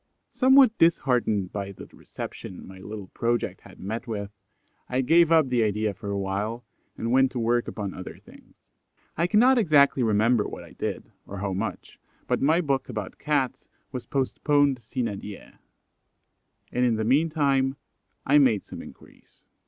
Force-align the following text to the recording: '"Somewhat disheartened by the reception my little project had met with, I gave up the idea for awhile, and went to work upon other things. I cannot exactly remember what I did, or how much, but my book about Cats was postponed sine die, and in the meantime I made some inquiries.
'"Somewhat 0.31 0.75
disheartened 0.79 1.51
by 1.53 1.73
the 1.73 1.85
reception 1.93 2.67
my 2.67 2.79
little 2.79 3.09
project 3.09 3.61
had 3.61 3.79
met 3.79 4.07
with, 4.07 4.31
I 4.89 5.01
gave 5.01 5.31
up 5.31 5.47
the 5.49 5.61
idea 5.61 5.93
for 5.93 6.09
awhile, 6.09 6.65
and 6.97 7.11
went 7.11 7.31
to 7.33 7.39
work 7.39 7.67
upon 7.67 7.93
other 7.93 8.17
things. 8.17 8.55
I 9.15 9.27
cannot 9.27 9.59
exactly 9.59 10.01
remember 10.01 10.47
what 10.47 10.63
I 10.63 10.71
did, 10.71 11.11
or 11.27 11.37
how 11.37 11.53
much, 11.53 11.99
but 12.25 12.41
my 12.41 12.61
book 12.61 12.89
about 12.89 13.19
Cats 13.19 13.69
was 13.91 14.07
postponed 14.07 14.81
sine 14.81 15.19
die, 15.19 15.59
and 16.71 16.83
in 16.83 16.95
the 16.95 17.03
meantime 17.03 17.75
I 18.25 18.39
made 18.39 18.65
some 18.65 18.81
inquiries. 18.81 19.45